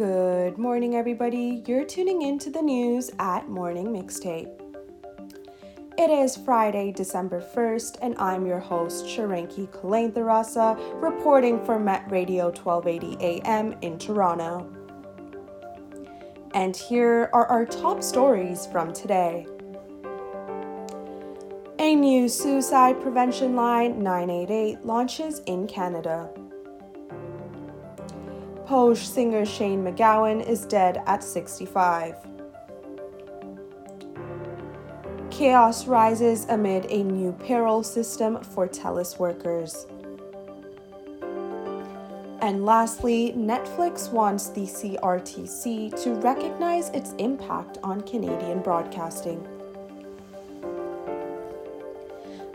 [0.00, 1.62] Good morning, everybody.
[1.66, 4.48] You're tuning in to the news at Morning Mixtape.
[5.98, 12.46] It is Friday, December 1st, and I'm your host, Shaaranki Kulenthirarasa, reporting for Met Radio
[12.46, 14.72] 1280 AM in Toronto.
[16.54, 19.46] And here are our top stories from today.
[21.78, 26.30] A new suicide prevention line 988 launches in Canada.
[28.70, 32.14] Pogues singer Shane MacGowan is dead at 65.
[35.28, 39.88] Chaos rises amid a new payroll system for TELUS workers.
[42.42, 49.44] And lastly, Netflix wants the CRTC to recognize its impact on Canadian broadcasting.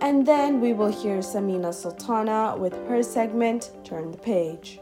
[0.00, 4.80] And then we will hear Samina Sultana with her segment Turn the Page.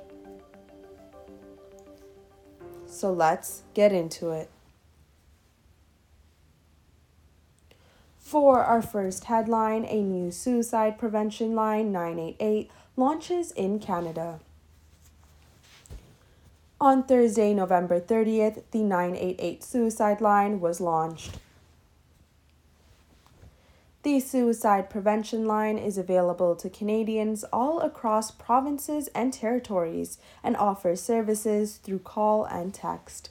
[2.87, 4.51] So let's get into it.
[8.19, 14.41] For our first headline, a new suicide prevention line 988 launches in Canada.
[16.81, 21.39] On Thursday, November 30th, the 988 suicide line was launched.
[24.07, 31.01] The suicide prevention line is available to Canadians all across provinces and territories and offers
[31.01, 33.31] services through call and text.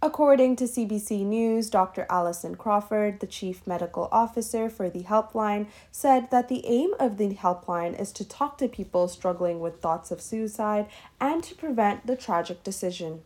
[0.00, 2.06] According to CBC News, Dr.
[2.08, 7.34] Alison Crawford, the chief medical officer for the helpline, said that the aim of the
[7.34, 10.86] helpline is to talk to people struggling with thoughts of suicide
[11.20, 13.22] and to prevent the tragic decision.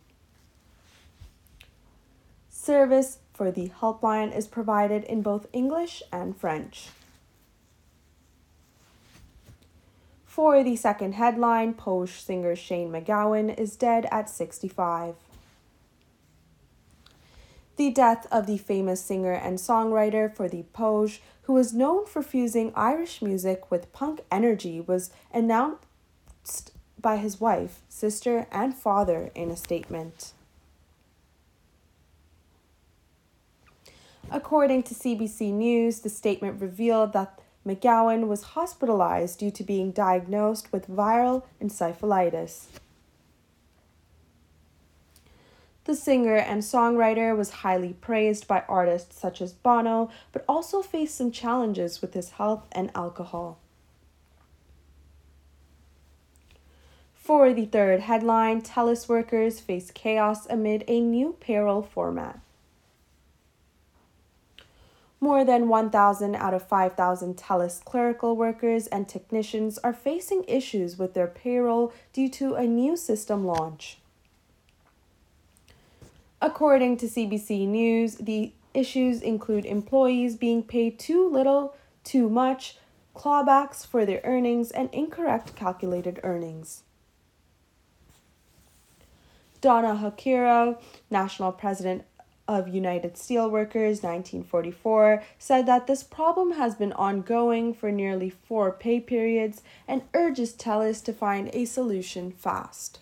[2.49, 6.87] Service for the helpline is provided in both English and French.
[10.25, 15.15] For the second headline, Pogues singer Shane MacGowan is dead at 65.
[17.75, 22.21] The death of the famous singer and songwriter for the Pogues, who was known for
[22.21, 29.51] fusing Irish music with punk energy, was announced by his wife, sister, and father in
[29.51, 30.31] a statement.
[34.31, 40.71] According to CBC News, the statement revealed that MacGowan was hospitalized due to being diagnosed
[40.71, 42.65] with viral encephalitis.
[45.85, 51.15] The singer and songwriter was highly praised by artists such as Bono, but also faced
[51.15, 53.59] some challenges with his health and alcohol.
[57.13, 62.39] For the third headline, TELUS workers face chaos amid a new payroll format.
[65.25, 71.15] More than 1,000 out of 5,000 TELUS clerical workers and technicians are facing issues with
[71.15, 73.97] their payroll due to a new system launch.
[76.43, 82.77] According to CBC News, the issues include employees being paid too little, too much,
[83.15, 86.83] clawbacks for their earnings, and incorrect calculated earnings.
[89.59, 92.03] Donna Hakira, national president
[92.47, 98.99] of United Steelworkers 1944 said that this problem has been ongoing for nearly four pay
[98.99, 102.99] periods and urges TELUS to find a solution fast.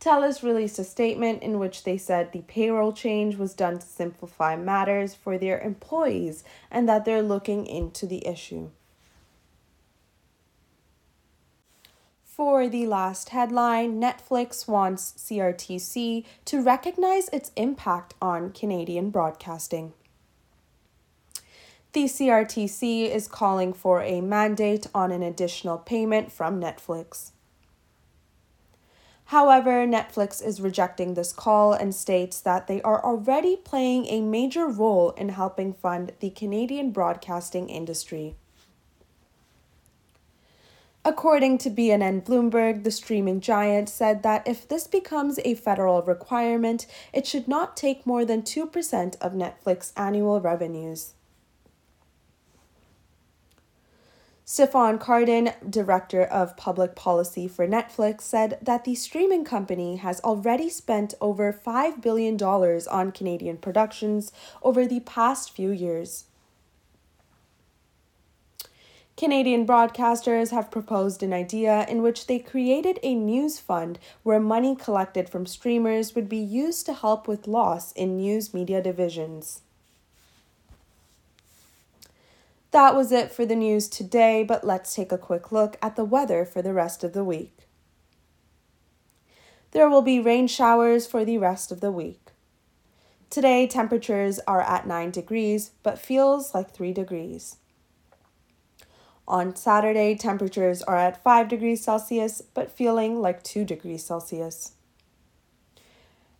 [0.00, 4.56] TELUS released a statement in which they said the payroll change was done to simplify
[4.56, 8.70] matters for their employees and that they're looking into the issue.
[12.44, 19.92] For the last headline, Netflix wants CRTC to recognize its impact on Canadian broadcasting.
[21.92, 27.30] The CRTC is calling for a mandate on an additional payment from Netflix.
[29.26, 34.66] However, Netflix is rejecting this call and states that they are already playing a major
[34.66, 38.34] role in helping fund the Canadian broadcasting industry.
[41.04, 46.86] According to BNN Bloomberg, the streaming giant said that if this becomes a federal requirement,
[47.12, 51.14] it should not take more than 2% of Netflix annual revenues.
[54.46, 60.68] Stéphane Cardin, director of public policy for Netflix, said that the streaming company has already
[60.68, 64.30] spent over $5 billion on Canadian productions
[64.62, 66.26] over the past few years.
[69.22, 74.74] Canadian broadcasters have proposed an idea in which they created a news fund where money
[74.74, 79.60] collected from streamers would be used to help with loss in news media divisions.
[82.72, 86.04] That was it for the news today, but let's take a quick look at the
[86.04, 87.68] weather for the rest of the week.
[89.70, 92.32] There will be rain showers for the rest of the week.
[93.30, 97.58] Today, temperatures are at 9 degrees, but feels like 3 degrees.
[99.28, 104.72] On Saturday, temperatures are at 5 degrees Celsius, but feeling like 2 degrees Celsius.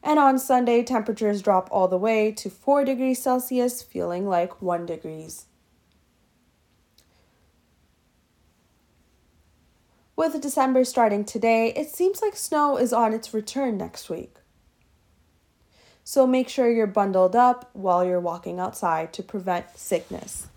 [0.03, 4.85] And on Sunday, temperatures drop all the way to 4 degrees Celsius, feeling like 1
[4.85, 5.47] degrees.
[10.17, 14.37] With December starting today, it seems like snow is on its return next week.
[16.05, 20.49] So make sure you're bundled up while you're walking outside to prevent sickness.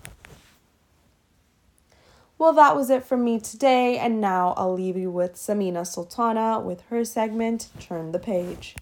[2.37, 6.59] Well, that was it from me today, and now I'll leave you with Samina Sultana
[6.59, 8.75] with her segment Turn the Page.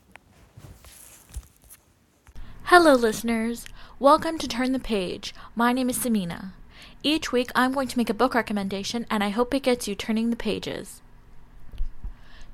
[2.64, 3.68] Hello, listeners.
[4.00, 5.36] Welcome to Turn the Page.
[5.56, 6.54] My name is Samina.
[7.04, 9.94] Each week, I'm going to make a book recommendation, and I hope it gets you
[9.94, 11.04] turning the pages.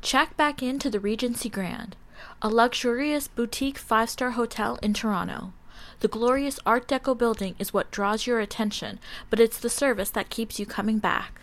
[0.01, 1.95] Check back into the Regency Grand,
[2.41, 5.53] a luxurious boutique five star hotel in Toronto.
[5.99, 8.99] The glorious Art Deco building is what draws your attention,
[9.29, 11.41] but it's the service that keeps you coming back.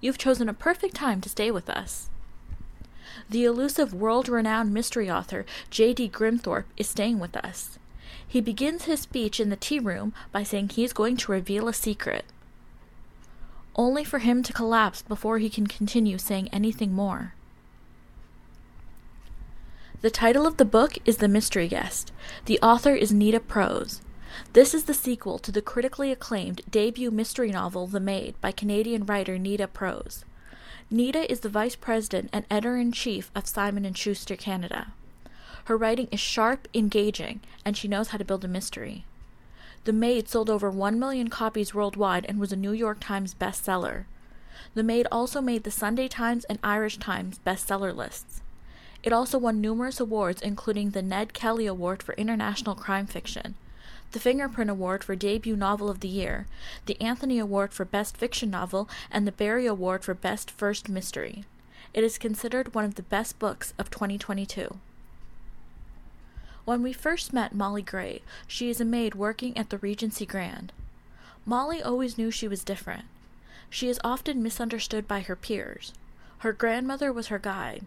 [0.00, 2.08] You've chosen a perfect time to stay with us.
[3.28, 6.08] The elusive world renowned mystery author J.D.
[6.10, 7.78] Grimthorpe is staying with us.
[8.26, 11.74] He begins his speech in the tea room by saying he's going to reveal a
[11.74, 12.24] secret,
[13.76, 17.34] only for him to collapse before he can continue saying anything more.
[20.02, 22.10] The title of the book is The Mystery Guest.
[22.46, 24.00] The author is Nita Prose.
[24.52, 29.06] This is the sequel to the critically acclaimed debut mystery novel The Maid by Canadian
[29.06, 30.24] writer Nita Prose.
[30.90, 34.92] Nita is the vice president and editor-in-chief of Simon & Schuster Canada.
[35.66, 39.04] Her writing is sharp, engaging, and she knows how to build a mystery.
[39.84, 44.06] The Maid sold over 1 million copies worldwide and was a New York Times bestseller.
[44.74, 48.42] The Maid also made the Sunday Times and Irish Times bestseller lists.
[49.02, 53.56] It also won numerous awards, including the Ned Kelly Award for International Crime Fiction,
[54.12, 56.46] the Fingerprint Award for Debut Novel of the Year,
[56.86, 61.44] the Anthony Award for Best Fiction Novel, and the Barry Award for Best First Mystery.
[61.92, 64.78] It is considered one of the best books of 2022.
[66.64, 70.72] When we first met Molly Gray, she is a maid working at the Regency Grand.
[71.44, 73.06] Molly always knew she was different.
[73.68, 75.92] She is often misunderstood by her peers.
[76.38, 77.84] Her grandmother was her guide,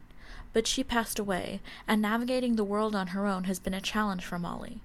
[0.54, 4.24] but she passed away, and navigating the world on her own has been a challenge
[4.24, 4.80] for Molly.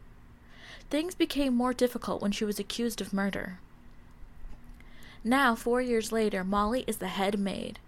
[0.90, 3.58] Things became more difficult when she was accused of murder.
[5.22, 7.78] Now, four years later, Molly is the head maid.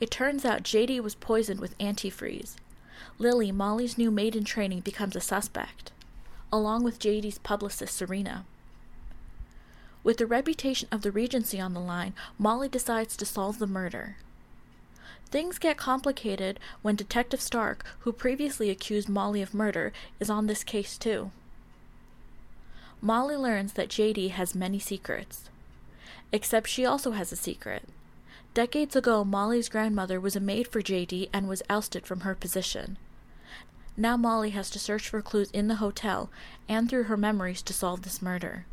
[0.00, 2.56] It turns out JD was poisoned with antifreeze,
[3.18, 5.92] Lily, Molly's new maid in training, becomes a suspect,
[6.52, 8.44] along with JD's publicist, Serena.
[10.02, 14.16] With the reputation of the Regency on the line, Molly decides to solve the murder.
[15.30, 20.64] Things get complicated when Detective Stark, who previously accused Molly of murder, is on this
[20.64, 21.30] case too.
[23.00, 25.50] Molly learns that JD has many secrets.
[26.32, 27.88] Except she also has a secret.
[28.54, 32.96] Decades ago, Molly's grandmother was a maid for JD and was ousted from her position.
[33.96, 36.30] Now Molly has to search for clues in the hotel
[36.68, 38.66] and through her memories to solve this murder.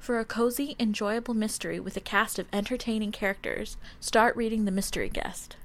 [0.00, 5.10] For a cozy, enjoyable mystery with a cast of entertaining characters, start reading The Mystery
[5.10, 5.56] Guest.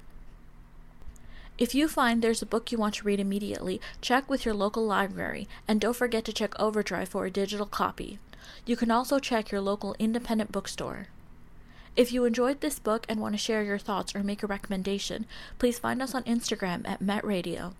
[1.57, 4.85] If you find there's a book you want to read immediately, check with your local
[4.85, 8.19] library and don't forget to check Overdrive for a digital copy.
[8.65, 11.07] You can also check your local independent bookstore.
[11.95, 15.25] If you enjoyed this book and want to share your thoughts or make a recommendation,
[15.59, 17.73] please find us on Instagram at MetRadio.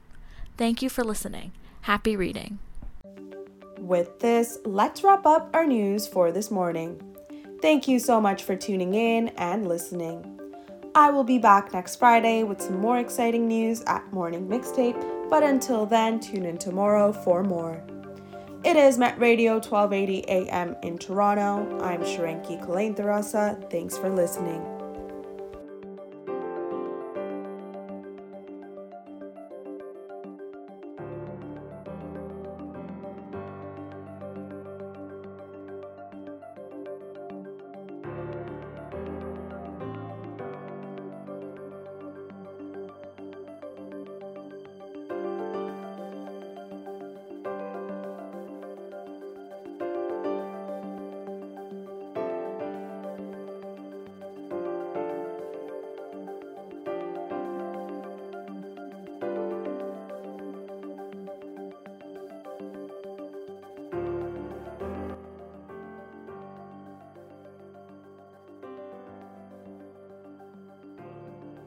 [0.55, 1.51] Thank you for listening.
[1.81, 2.59] Happy reading.
[3.79, 7.01] With this, let's wrap up our news for this morning.
[7.61, 10.39] Thank you so much for tuning in and listening.
[10.95, 15.43] I will be back next Friday with some more exciting news at Morning Mixtape, but
[15.43, 17.83] until then, tune in tomorrow for more.
[18.63, 21.79] It is Met Radio 1280 AM in Toronto.
[21.81, 23.69] I'm Shaaranki Kulenthirarasa.
[23.69, 24.74] Thanks for listening.